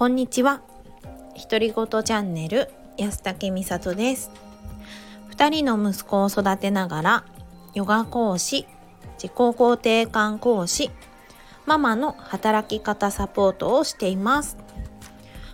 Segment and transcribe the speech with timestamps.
[0.00, 0.62] こんにちは。
[1.34, 4.30] 独り言チャンネル安武美里です。
[5.36, 7.24] 2人の息子を育てながら
[7.74, 8.66] ヨガ講師
[9.18, 10.90] 自己肯定感講師
[11.66, 14.56] ママの働き方サポートをしています。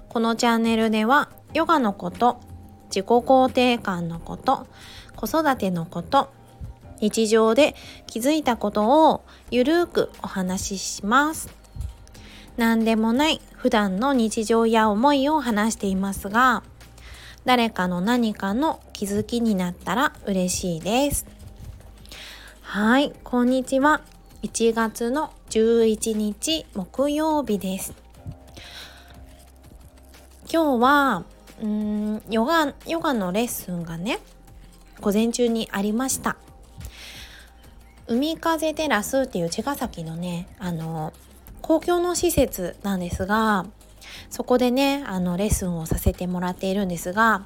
[0.08, 2.38] このチャンネルではヨガのこと
[2.84, 4.68] 自己肯定感のこと
[5.16, 6.32] 子育てのこと
[7.00, 7.74] 日常で
[8.06, 11.55] 気づいたことをゆるーくお話しします。
[12.56, 16.62] 何でもない普段の日常や思いを話していますが
[17.44, 21.26] 誰かの何かの気づきになったら嬉しいです。
[22.62, 24.00] はいこんにちは。
[24.42, 27.94] 1月の11日木曜日です。
[30.52, 31.24] 今日は
[31.62, 34.18] うんヨガヨガのレッスンがね
[35.00, 36.36] 午前中にありました。
[38.08, 41.12] 海風テラスっていう茅ヶ崎のねあの
[41.66, 43.66] 公共の施設なんですが
[44.30, 47.44] そこでねあのレッスンをさせてもらっているんですが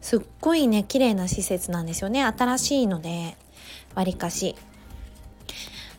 [0.00, 3.36] すっごいね綺麗な施設なんですよね新しいので
[3.96, 4.54] わりかし。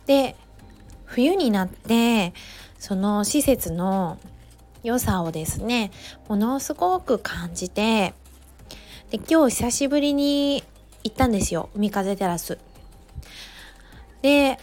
[0.06, 0.36] で
[1.04, 2.32] 冬になって
[2.78, 4.18] その施設の
[4.82, 5.90] 良さをですね
[6.28, 8.14] ものすごく感じて
[9.10, 10.64] で今日久しぶりに
[11.04, 12.58] 行ったんですよ海風テラス。
[14.22, 14.58] で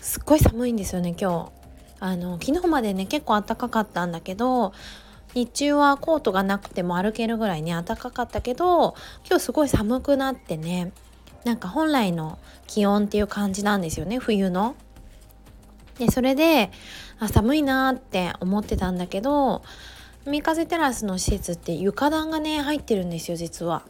[0.00, 1.58] すっごい寒いんですよね今日。
[2.00, 4.72] あの昨日までね結構暖かかったんだけど
[5.34, 8.94] 日中はコートがなくても歩けるぐらいね暖かかったけど
[9.28, 10.92] 今日すごい寒くなってね
[11.44, 14.76] なんか本来の気温っていう感じなんですよね冬の。
[15.98, 16.70] でそれで
[17.18, 19.62] あ寒いなって思ってたんだけど
[20.24, 23.82] 海風テラスの施設って床暖がね入ってるんですよ実は。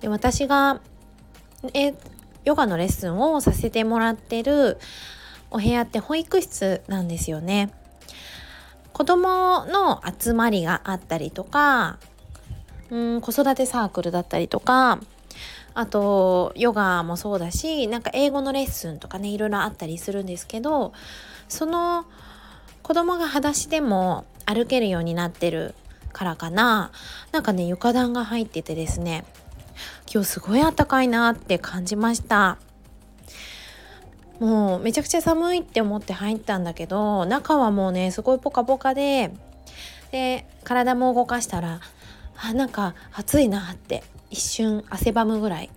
[0.00, 0.80] で私が
[1.74, 1.94] え
[2.50, 4.76] ヨガのレッスンをさせてもらってる
[5.52, 7.70] お部屋って保育室なんですよね。
[8.92, 12.00] 子供の集まりがあったりとか
[12.90, 14.98] うん子育てサークルだったりとか
[15.74, 20.92] あとヨガもそうだしなんか英語のレッスンとかねいろいろあったりするんですけど
[21.48, 22.04] その
[22.82, 25.76] 子供が裸足でも歩けるようになってる
[26.12, 26.90] からかな
[27.30, 29.24] なんかね床暖が入っててですね
[30.12, 32.58] 今日すごい暖かいなって感じました。
[34.38, 39.30] もうめちゃくちゃ寒いって思って入ったんだけど中はもうねすごいポカポカで
[40.12, 41.80] で体も動かしたら
[42.42, 45.70] あなんか暑いなって一瞬汗ばむぐらい。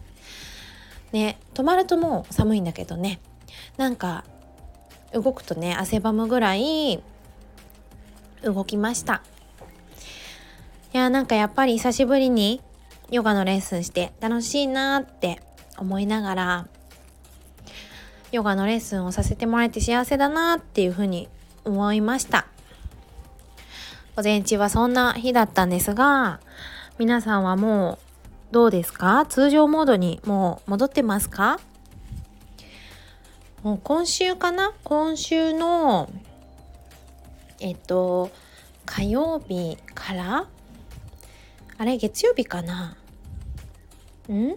[1.12, 3.20] ね止まるともう寒いんだけどね。
[3.78, 4.24] なんか
[5.12, 7.04] 動くとね汗ばむぐらい
[8.42, 9.22] 動きました。
[10.94, 12.62] いやなんかやっぱり久しぶりに
[13.14, 15.40] ヨガのレッスンして楽しいなって
[15.78, 16.68] 思いながら
[18.32, 21.30] ヨガのレッスンをさせてもらえて幸せだなっていうふうに
[21.64, 22.48] 思いました。
[24.16, 26.40] 午前中はそんな日だったんですが
[26.98, 28.00] 皆さんはも
[28.50, 29.28] うどうですか？
[29.28, 31.60] 通常モードにもう戻ってますか？
[33.62, 34.74] もう今週かな？
[34.84, 36.12] 今週の
[37.60, 38.32] えっと
[38.88, 40.48] 火曜日から
[41.78, 42.98] あれ月曜日かな？
[44.32, 44.56] ん？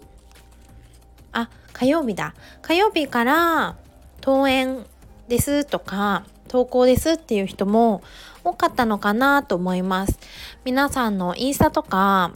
[1.33, 2.33] あ火曜日だ。
[2.61, 3.75] 火曜日から
[4.21, 4.85] 登園
[5.27, 8.01] ですとか投稿ですっていう人も
[8.43, 10.19] 多かったのかなと思います。
[10.63, 12.31] 皆さんのインスタとか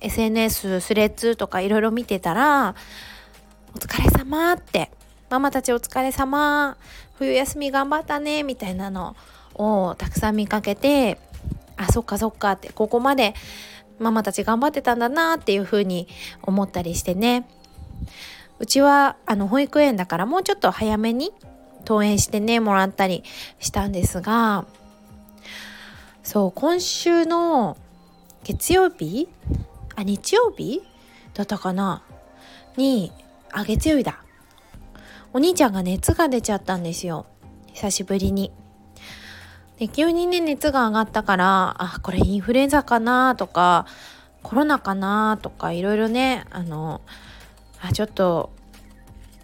[0.00, 2.74] SNS スレッズとかいろいろ見てたら
[3.74, 4.90] お疲れ様って
[5.30, 6.76] ママたちお疲れ様
[7.14, 9.16] 冬休み頑張ったねみたいなの
[9.54, 11.18] をたくさん見かけて
[11.76, 13.34] あそっかそっかってここまで
[13.98, 16.08] ママたち頑張ってたんだなっていうふうに
[16.42, 17.48] 思ったりしてね。
[18.58, 21.32] うちはあの保育園だからもうちょっと早めに
[21.80, 23.22] 登園してねもらったり
[23.58, 24.64] したんですが
[26.22, 27.76] そう今週の
[28.44, 29.28] 月曜日
[29.94, 30.82] あ日曜日
[31.34, 32.02] だったかな
[32.76, 33.12] に
[33.52, 34.22] あ月曜日だ。
[35.32, 37.26] お兄ちゃんが熱が出ちゃったんですよ。
[37.72, 38.52] 久しぶりに。
[39.78, 43.86] で急にね熱が上がったからあこれインフルエンザかなとか
[44.42, 47.00] コロナかなとかいろいろねあの
[47.80, 48.50] あちょっと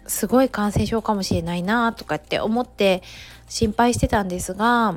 [0.07, 3.03] すごい感染症かもしれないなとかって思って
[3.47, 4.95] 心配してたんですが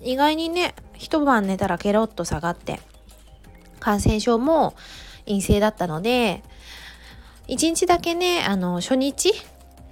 [0.00, 2.80] 意外にね一晩寝たらケロッと下がって
[3.80, 4.74] 感染症も
[5.26, 6.42] 陰性だったので
[7.48, 9.32] 1日だけねあの初日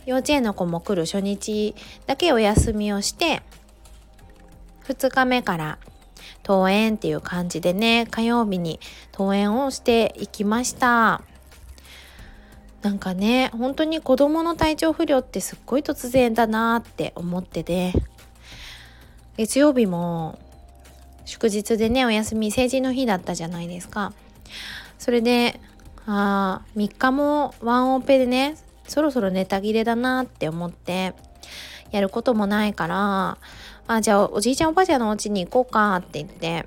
[0.07, 1.75] 幼稚園の子も来る初日
[2.07, 3.43] だけお休みをして
[4.87, 5.79] 2日目から
[6.47, 8.81] 登園っていう感じでね火曜日に
[9.13, 11.23] 登園をしていきました。
[12.83, 17.95] なんかね本当に子供の体調不良ってすっごい突然だなって思ってて
[19.39, 20.39] 月曜日も
[21.25, 24.13] 祝日でねお休み成人の日だったじゃないですか。
[24.99, 25.59] それで
[26.07, 31.15] あ3日もワンオペでねそろそろネタ切れだなって思って
[31.91, 33.39] やることもないから
[33.87, 36.67] あじゃあおじいちゃんおばあちゃんのお家に行こうかって言って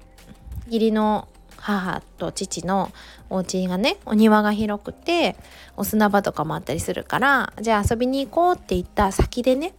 [0.67, 1.27] 義理の
[1.57, 2.91] 母と父の
[3.29, 5.35] お家がねお庭が広くて
[5.75, 9.73] お砂場とかもあったりするからじゃあ遊びに行こうって言った先でね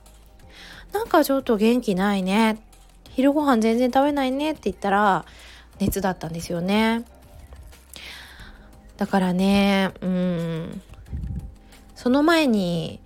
[0.92, 2.58] なんかちょっと元気ないね
[3.10, 5.24] 昼ご飯全然食べないねって言ったら
[5.78, 7.04] 熱だったんですよね。
[8.96, 10.82] だからねうん
[11.94, 13.00] その前に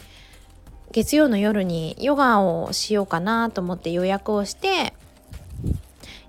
[0.93, 4.95] 月曜の夜にヨガをしようかなと思って予約をして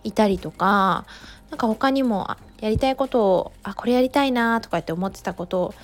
[0.03, 1.05] いたりとか
[1.49, 5.75] なんか他にもやりたいことをあこれやりたいなとかって思ってたことを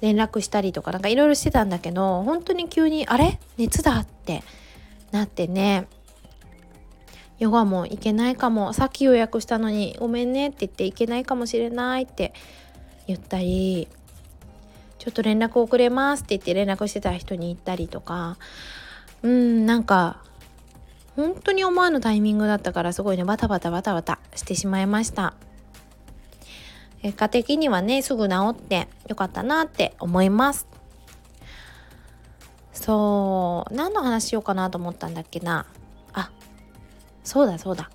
[0.00, 3.38] 連絡したりとかなんかいろいろしてたんだけど本当に急にあれ？
[3.58, 4.42] 熱だって
[5.12, 5.86] なってね。
[7.38, 8.74] ヨガも行けないかも。
[8.74, 12.34] さっき予約したのにごめんねって言って行けないかもしれないって
[13.06, 13.88] 言ったり
[15.00, 18.36] ちょっと連絡遅れますって言って連絡してた人に言ったりとか。
[19.22, 20.22] うんなんか
[21.16, 23.24] 本当に思わぬタイミングだったからすごいね。
[23.24, 25.34] バタバタバタバタしてしまいました。
[27.02, 30.66] 結果的にはねすぐ治ってよかったなって思います。
[32.72, 35.66] そう何の話しようかなと思ったんだっけな。
[36.12, 36.30] あ
[37.24, 37.90] そうだそうだ。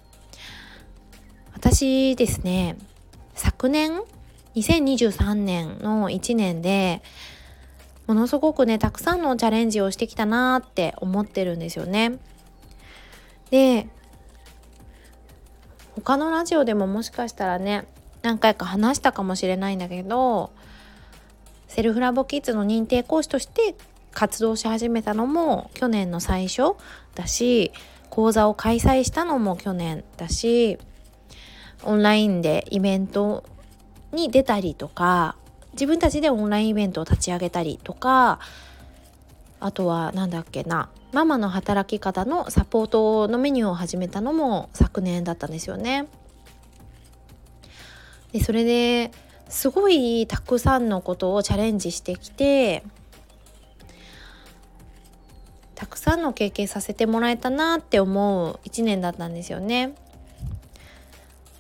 [1.54, 2.78] 私ですね
[3.34, 4.02] 昨年
[4.56, 7.02] 2023年の1年で
[8.08, 12.20] ものすごくねたくさんのチャレンジをしてきたなって思ってるんですよね。
[13.50, 13.88] で
[15.96, 17.86] 他のラジオでももしかしたらね
[18.22, 20.52] 何回か話したかもしれないんだけど
[21.68, 23.76] セルフラボキッズの認定講師として
[24.12, 26.76] 活動し始めたのも去年の最初
[27.16, 27.72] だし
[28.10, 30.78] 講座を開催したのも去年だし
[31.84, 33.44] オンラインでイベント
[34.16, 35.36] に出たりとか
[35.74, 38.40] 自分たちでオンラインイベントを立ち上げたりとか
[39.60, 46.08] あとは何だっけなママの働き方のサポートのメニューを始めたのも昨年だったんですよね。
[48.32, 49.12] でそれで
[49.48, 52.84] すごいたくさんのことをチャレンジしてきて
[55.76, 59.94] たくさんの経験させてもらえたなって思う1年だったんですよね。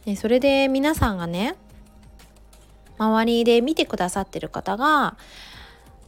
[0.06, 1.56] でそれで皆さんがね
[2.98, 5.18] 周りで見てくださってる方が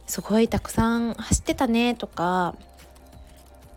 [0.06, 2.54] すごいたくさん走ってたねとか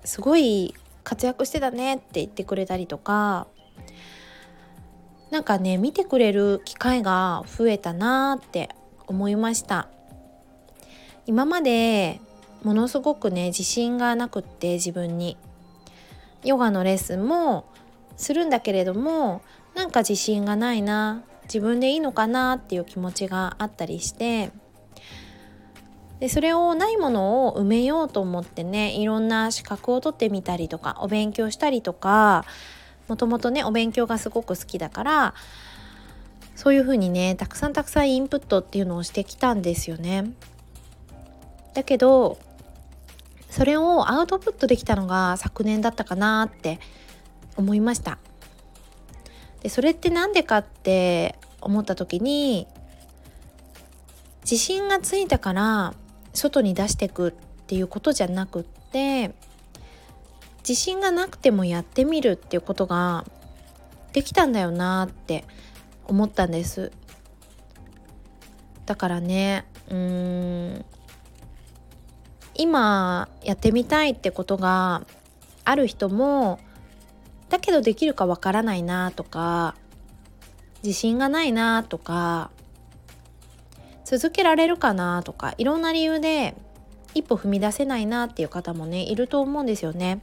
[0.06, 0.74] すごい
[1.04, 3.48] 活躍してたねって言ってくれたりとか
[5.30, 8.70] なんかね見てくれる機会が増えたなって
[9.08, 9.88] 思いました。
[11.26, 12.20] 今まで
[12.64, 15.38] ものすごくね自信がなくって自分に。
[16.44, 17.66] ヨガのレッスンも
[18.18, 19.44] するんだけれども
[19.76, 21.24] なんか自信がないな。
[21.52, 24.52] 自分でいいのかなっていう気持ちがあったりして
[26.22, 32.46] でそれをないものを埋めようと思ってねいろんな資格を取ってみたりとかお勉強したりとか
[33.10, 35.34] もともとねお勉強がすごく好きだから
[36.56, 40.32] そういうふうにねたくさんたくさんインプットっていうのをしてきたんですよね。
[41.74, 42.38] だけど
[43.50, 46.80] それをアウトプットできたのが昨年だったかなって
[47.58, 48.18] 思いました
[49.62, 52.68] でそれって何でかって思った時に
[54.44, 55.94] 自信がついたから
[56.34, 57.32] 外に出してくっ
[57.68, 59.34] ていうことじゃなくって
[60.60, 63.26] 自信がなくてもやってみるっていうことが
[64.14, 65.46] できたんだよなって
[66.06, 66.92] 思ったんです。
[68.86, 70.86] だからねうーん
[72.56, 75.04] 今やってみたいってことが
[75.64, 76.60] ある人も
[77.52, 79.76] だけどできるかわからないなとか
[80.84, 82.50] 自信がないなとか
[84.06, 86.56] 続けられるかなとかいろんな理由で
[87.14, 90.22] 一歩踏み出せないなっていう方もねいると思うんですよね。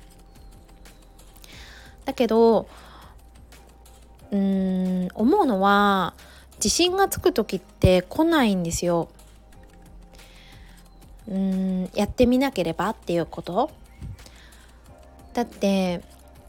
[2.07, 2.67] だけど
[4.31, 6.15] うーん思うのは
[6.57, 9.11] 自信がつく時って来ないんですよ。
[11.29, 13.71] うんやってみなければっていうこと
[15.35, 16.01] だって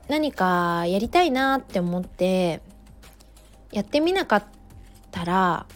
[0.10, 2.62] 何かやりたいなって思って
[3.72, 4.44] やってみなかっ
[5.12, 5.68] たら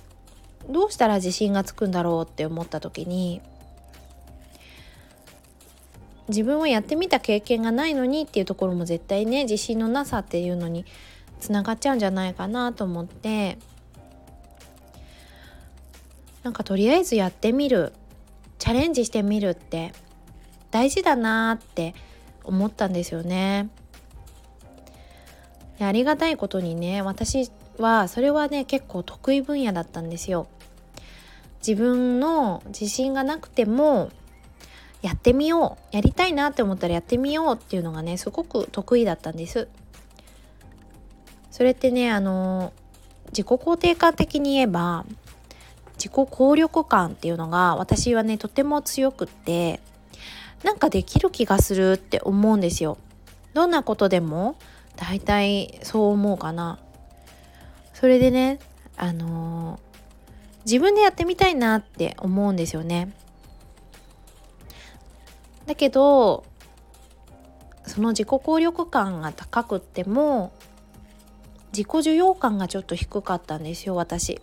[0.69, 3.41] どうしたら自信がつくんだろうって思った時に
[6.29, 10.85] 自分はやってみた経験がないのにっていうところも絶対ね自信のなさっていうのに
[11.39, 13.59] つながっちゃうんじゃないかなと思って
[16.41, 17.93] なんかとりあえずやってみる
[18.57, 19.93] チャレンジしてみるって
[20.71, 21.93] 大事だなって
[22.43, 23.69] 思ったんですよね。
[25.83, 30.47] でありがたいことにね私はそれはね結構得意分野だったんですよ。
[31.65, 34.09] 自分の自信がなくても
[35.01, 39.67] やってみようやりたいなって思ったらやってみようっていうのがねすごく得意だったんです。
[41.51, 42.71] それってねあの
[43.27, 45.05] 自己肯定感的に言えば
[45.95, 49.81] 自己効力感っていうのが私はねとても強くって
[50.63, 52.97] なんかできる気がするって思うんですよ。
[53.53, 54.55] どんなことでも
[54.95, 56.79] 大体そう思うかな。
[57.93, 58.59] それでね
[58.97, 59.79] あのー、
[60.65, 63.13] 自分でやってみたいなって思うんですよね。
[65.65, 66.43] だけど
[67.85, 70.51] その自己効力感が高くっても
[71.71, 74.41] 自己需要感がちょっと低かったんですよ私。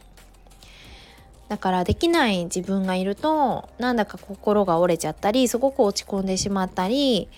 [1.48, 7.28] だからできない自分がいるとなんだか心が折れちゃったりすごく落ち込んでしまったり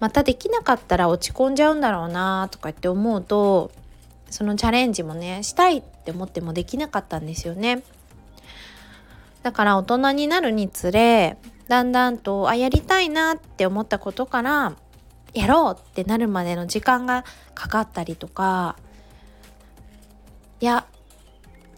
[0.00, 3.70] またできなかったら落ち込んじゃうんだろうなとかって思うと
[4.30, 7.82] そのチャレンジもねしたいって思ってもできなかったんですよね。
[9.42, 11.36] だから大人になるにつれ
[11.68, 14.74] だんだんとあやりたいなって思ったことから
[15.34, 17.24] やろうってなるまでの時間が
[17.54, 18.76] かかったりとか
[20.60, 20.86] いや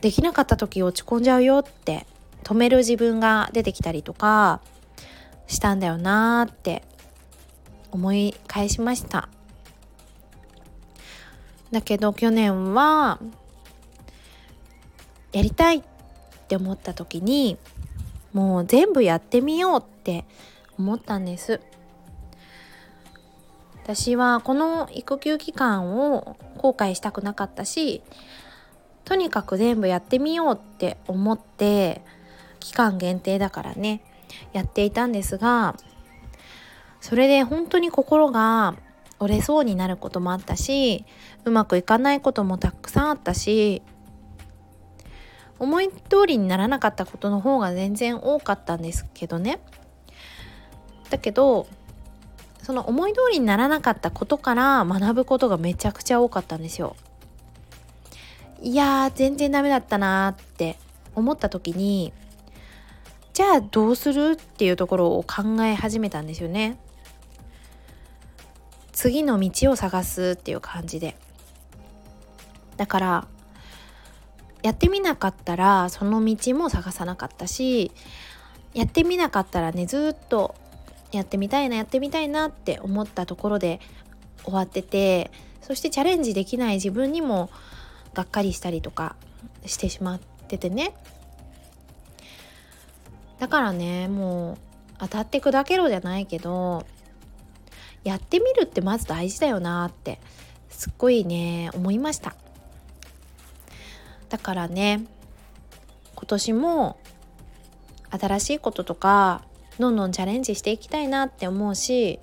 [0.01, 2.07] できなかった時落ち込んじゃうよって
[2.45, 4.61] 止める自分が出てきたりとか
[5.47, 6.85] したんだよなーって
[7.91, 9.29] 思い返しました。
[11.71, 13.19] だけど去年は
[15.33, 15.83] やりたいっ
[16.49, 17.59] て思った時に
[18.33, 20.25] もう全部やってみようって
[20.79, 21.61] 思ったんです。
[23.89, 28.03] 私はこの育休期間を後悔したくなかったし
[29.07, 32.03] とにかく全部やってみようって思って
[32.61, 34.03] 期間限定だからね
[34.53, 35.75] やっていたんですが
[37.01, 38.77] それで本当に心が
[39.21, 41.05] 折れそうになることもあったし
[41.45, 43.83] うまくいかないこともたくさんあったし
[45.59, 49.61] 思い通りにならなかったことの方が全然多かったんですけどね
[51.11, 51.67] だけど
[52.63, 56.97] その思い通りにならなかったことから学ぶことがめちゃくちゃ多かったんですよ
[58.61, 60.77] いやー全然ダメだったなーって
[61.15, 62.13] 思った時に
[63.33, 66.77] じゃあどうするっていうところを考え始めたんですよね。
[68.99, 71.17] 次の道を探すっていう感じで。
[72.77, 73.29] だから
[74.65, 77.93] やってみなかったらその道も探さなかったし
[78.75, 80.57] やってみなかったらねずっと
[81.13, 83.81] やってみたいなやってみたいなって思ったところで
[84.43, 85.31] 終わってて
[85.63, 87.51] そしてチャレンジできない自分にも
[88.15, 89.15] がっかりしたりとか
[89.65, 90.93] してしまっててね
[93.39, 94.59] だからねもう
[94.99, 96.85] 当たって砕けろじゃないけど
[98.05, 100.21] やってみるってまず大事だよなって
[100.71, 102.35] すっごいね思いました。
[104.29, 105.07] だからね
[106.15, 106.99] 今年も
[108.11, 109.43] 新しいこととか
[109.79, 112.19] どんどんチャレンジしていきたいなって思うし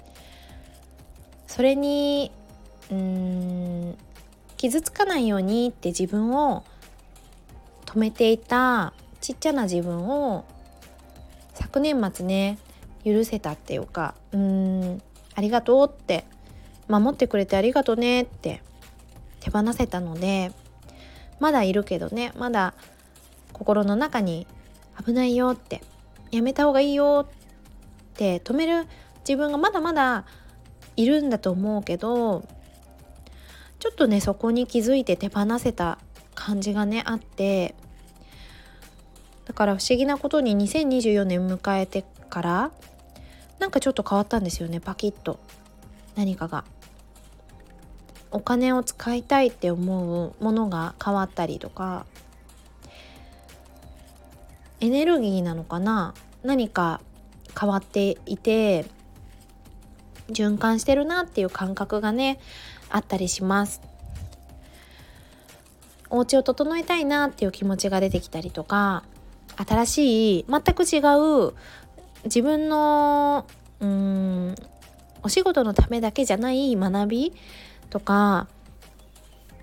[1.48, 2.32] それに
[2.92, 3.98] うん
[4.58, 6.64] 傷つかないようにって自分を
[7.86, 10.46] 止めていたちっちゃな自分を
[11.54, 12.58] 昨年末ね
[13.04, 15.02] 許せたっていうかうん
[15.36, 16.26] ありがとうって。
[16.88, 18.62] 守ってくれてありがとねって。
[19.40, 20.52] 手放せたので
[21.40, 22.32] まだいるけどね。
[22.38, 22.74] まだ
[23.54, 24.48] 心の中に
[25.04, 25.84] 危ないよって。
[26.32, 28.40] やめた方がいいよって。
[28.40, 28.88] 止める
[29.20, 30.26] 自分がまだまだ
[30.96, 32.48] いるんだと思うけど
[33.80, 36.00] ちょっとねそこに気づいて手放せた
[36.34, 37.76] 感じがねあって。
[39.46, 42.72] だから不思議なことに2024年迎えてから
[43.60, 45.40] なんかちょっと変わったんですよねパキッと。
[46.16, 46.66] 何かが。
[48.32, 52.06] お金を使いたいって思うものが変わったりとか。
[54.82, 56.14] エネルギーなのかな？
[56.44, 57.02] 何か
[57.60, 58.86] 変わっていて
[60.30, 62.40] 循環してるなっていう感覚がね
[62.90, 63.82] あったりします。
[66.10, 69.04] お家を整えたいなっていう気持ちが出てきたりとか
[69.56, 71.00] 新しい全く違
[71.48, 71.54] う
[72.26, 73.46] 自分の
[73.80, 74.56] うん
[75.24, 77.34] お仕事のためだけじゃない学び
[77.90, 78.48] とか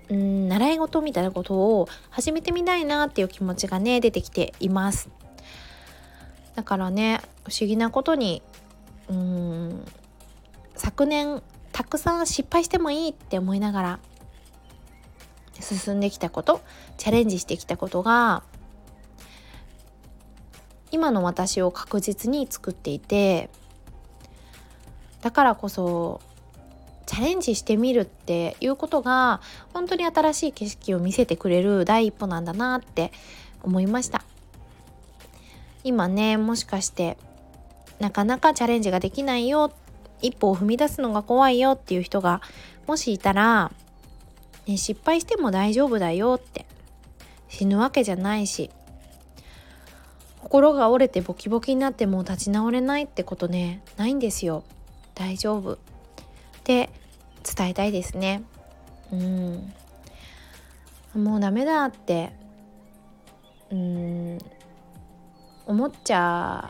[0.09, 5.09] うん習い事みたいなことを始めてみたいなっていう気持ちがね出てきています。
[6.55, 8.41] だからね不思議なことに
[9.09, 9.85] うん
[10.75, 11.41] 昨年
[11.71, 13.99] たくさん失敗してもいいって思いながら
[15.59, 16.61] 進んできたこと
[16.97, 18.43] チャレンジしてきたことが
[20.93, 23.49] 今の私を確実に作っていて
[25.21, 26.21] だからこそ
[27.07, 29.41] チャレンジしてみるっていうことが
[29.73, 33.11] 本当に新しい景色を見せてくれる第一歩なんだなって
[33.63, 34.23] 思いました。
[35.83, 37.17] 今ねもしかして
[37.99, 39.73] なかなかチャレンジができないよ
[40.21, 42.39] 一歩を踏み出すのが怖いよっていう人が
[42.85, 43.71] もしいたら、
[44.67, 46.67] ね、失敗しても大丈夫だよって
[47.49, 48.69] 死ぬわけじゃないし
[50.53, 53.81] 心が折れてボキボキになってもう立ち直れないってことね。
[53.97, 54.63] ないんですよ。
[55.15, 55.73] 大丈夫。
[55.73, 55.77] っ
[56.63, 56.91] て
[57.57, 58.43] 伝えたいですね。
[59.11, 59.73] うん。
[61.15, 62.33] もうダメだって。
[63.71, 64.37] うん。
[65.65, 66.69] 思っちゃ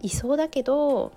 [0.00, 1.12] いそうだけど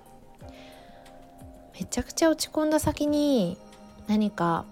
[1.73, 3.57] めちゃくちゃ落ち込んだ先に
[4.05, 4.65] 何か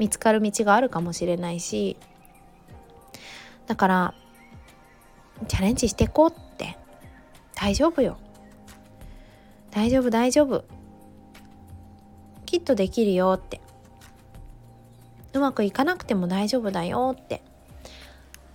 [0.00, 1.96] 見つかる道があるかもしれないし。
[3.68, 4.14] だから
[5.48, 6.76] チャレンジしていこうって。
[7.54, 8.18] 大丈夫よ。
[9.70, 10.64] 大丈夫大丈夫。
[12.46, 13.60] きっとできるよって。
[15.32, 17.42] うまくいかなくても大丈夫だよって。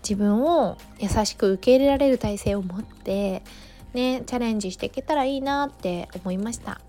[0.01, 3.43] 自分を優しく受け入れられる体制を持って
[3.93, 6.81] ねチャレンジしていけたらいいなって思いました。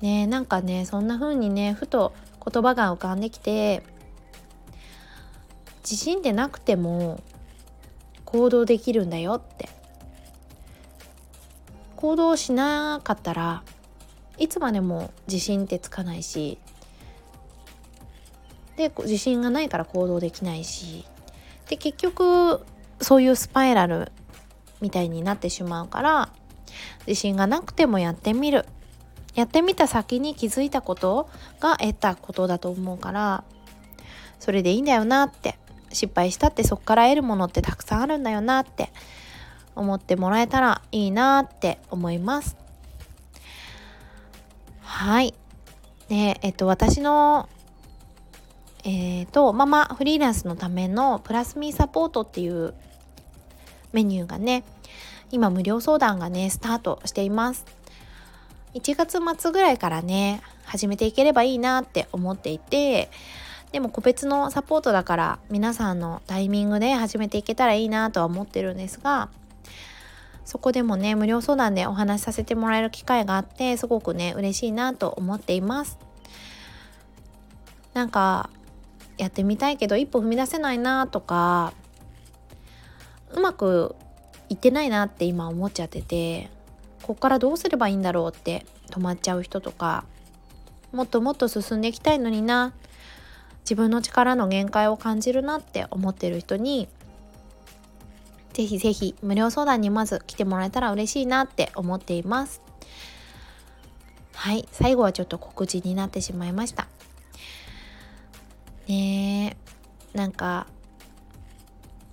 [0.00, 2.14] ねなんかねそんな風にねふと
[2.44, 3.82] 言葉が浮かんできて
[5.82, 7.22] 自信でなくても
[8.24, 9.68] 行動できるんだよって。
[12.00, 13.62] 行動しなかったら
[14.38, 16.58] いつまでも自信ってつかないし
[18.78, 21.04] で自信がないから行動できないし
[21.68, 22.64] で結局
[23.02, 24.10] そういうスパイラル
[24.80, 26.30] みたいになってしまうから
[27.06, 28.64] 自信がなくてもやってみる。
[29.34, 31.28] やってみた先に気づいたこと
[31.60, 33.44] が得たことだと思うから
[34.40, 35.56] それでいいんだよなって。
[35.92, 38.90] 失敗したってそっから得るものってたくさんあるんだよなって
[39.76, 42.56] 思ってもらえたらいいなって思います。
[44.82, 45.34] はい。
[46.08, 47.48] でえっと私の
[48.82, 52.72] えーと、ママフリーランスのためのプラスミーサポートっていう
[53.92, 54.64] メニューがね
[55.30, 57.66] 今無料相談がねスタートしています。
[58.74, 63.10] 1月末ぐらいからね始めていければいいなって思っていて
[63.72, 69.28] でも個別のサポートだから皆さんのタイミングで始めていけたらいいなとは思ってるんですが
[70.44, 75.98] そこでもね無料相談でお話しさせてもらえる機会があってすごくね嬉しいなと思っています。
[77.94, 78.50] なんか
[79.18, 81.72] やってみたいけど一歩踏み出せないなとか
[83.32, 83.94] うまく
[84.48, 86.50] いってないなって今思っちゃってて
[87.02, 90.04] こっからどうすればいいんだろうって止まっちゃう人とか
[90.92, 92.72] もっともっと進んでいきたいのにな
[93.70, 96.88] 自分の力の限界を感じるなって思ってる人に
[98.52, 102.62] ぜひぜひ無料相談にまず来てもらえたら嬉しいなって思っています。
[104.34, 106.88] はい最後はちょっと告知になってしまいました。
[108.88, 109.56] ね
[110.14, 110.66] えなんか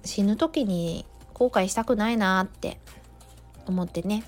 [0.05, 2.79] 死ぬ時に後悔したくないなって
[3.65, 4.23] 思ってね。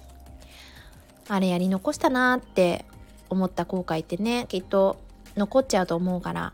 [1.27, 2.85] あれやり残したなって
[3.29, 4.99] 思った後悔ってねきっと
[5.37, 6.53] 残っちゃうと思うから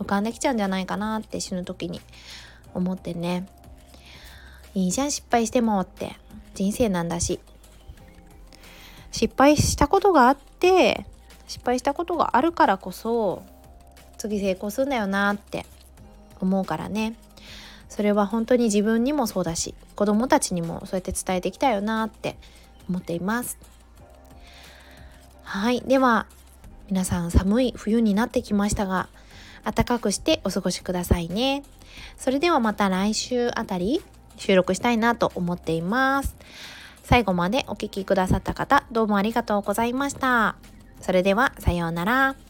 [0.00, 2.00] 浮かんできちゃうんじゃないかなって死ぬ時に
[2.74, 3.46] 思ってね。
[4.74, 6.16] いいじゃん失敗してもって。
[6.54, 7.38] 人生なんだし。
[9.12, 11.04] 失敗したことがあって
[11.46, 13.42] 失敗したことがあるからこそ
[14.18, 15.66] 次成功するんだよなって
[16.40, 17.16] 思うからね。
[17.88, 22.36] それは本当に自分にもそうだし子供たちにもそうやって伝えてきたよなって
[22.88, 23.58] 思っています。
[25.42, 26.26] はいでは
[26.88, 29.08] 皆さん寒い冬になってきましたが
[29.64, 31.62] 暖かくしてお過ごしくださいね。
[32.16, 34.02] それではまた来週あたり
[34.36, 36.36] 収録したいなと思っています。
[37.02, 40.56] 最後までお聴きくださった方、どうもありがとうございました。
[41.00, 42.49] それでは、さようなら。